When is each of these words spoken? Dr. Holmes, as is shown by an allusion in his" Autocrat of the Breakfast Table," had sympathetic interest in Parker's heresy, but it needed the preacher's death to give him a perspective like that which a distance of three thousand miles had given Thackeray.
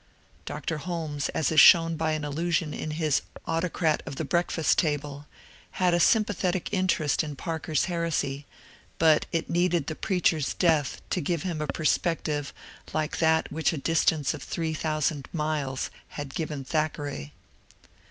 Dr. 0.47 0.79
Holmes, 0.79 1.29
as 1.29 1.51
is 1.51 1.59
shown 1.61 1.95
by 1.95 2.13
an 2.13 2.25
allusion 2.25 2.73
in 2.73 2.89
his" 2.97 3.21
Autocrat 3.47 4.01
of 4.07 4.15
the 4.15 4.25
Breakfast 4.25 4.79
Table," 4.79 5.27
had 5.73 6.01
sympathetic 6.01 6.69
interest 6.73 7.23
in 7.23 7.35
Parker's 7.35 7.85
heresy, 7.85 8.47
but 8.97 9.27
it 9.31 9.47
needed 9.47 9.85
the 9.85 9.93
preacher's 9.93 10.55
death 10.55 11.03
to 11.11 11.21
give 11.21 11.43
him 11.43 11.61
a 11.61 11.67
perspective 11.67 12.51
like 12.95 13.17
that 13.19 13.51
which 13.51 13.73
a 13.73 13.77
distance 13.77 14.33
of 14.33 14.41
three 14.41 14.73
thousand 14.73 15.27
miles 15.33 15.91
had 16.07 16.33
given 16.33 16.63
Thackeray. 16.63 17.31